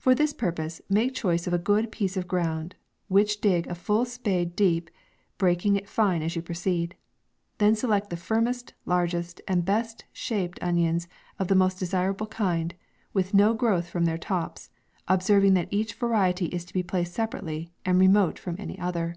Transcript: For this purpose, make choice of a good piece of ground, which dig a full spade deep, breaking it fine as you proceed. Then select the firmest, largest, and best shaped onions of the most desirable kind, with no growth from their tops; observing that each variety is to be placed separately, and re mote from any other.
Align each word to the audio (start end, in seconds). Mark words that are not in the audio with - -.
For 0.00 0.16
this 0.16 0.32
purpose, 0.32 0.80
make 0.90 1.14
choice 1.14 1.46
of 1.46 1.52
a 1.52 1.56
good 1.56 1.92
piece 1.92 2.16
of 2.16 2.26
ground, 2.26 2.74
which 3.06 3.40
dig 3.40 3.68
a 3.68 3.76
full 3.76 4.04
spade 4.04 4.56
deep, 4.56 4.90
breaking 5.38 5.76
it 5.76 5.88
fine 5.88 6.22
as 6.22 6.34
you 6.34 6.42
proceed. 6.42 6.96
Then 7.58 7.76
select 7.76 8.10
the 8.10 8.16
firmest, 8.16 8.74
largest, 8.84 9.40
and 9.46 9.64
best 9.64 10.06
shaped 10.12 10.58
onions 10.60 11.06
of 11.38 11.46
the 11.46 11.54
most 11.54 11.78
desirable 11.78 12.26
kind, 12.26 12.74
with 13.12 13.32
no 13.32 13.54
growth 13.54 13.88
from 13.88 14.06
their 14.06 14.18
tops; 14.18 14.70
observing 15.06 15.54
that 15.54 15.68
each 15.70 15.94
variety 15.94 16.46
is 16.46 16.64
to 16.64 16.74
be 16.74 16.82
placed 16.82 17.14
separately, 17.14 17.70
and 17.84 18.00
re 18.00 18.08
mote 18.08 18.40
from 18.40 18.56
any 18.58 18.76
other. 18.76 19.14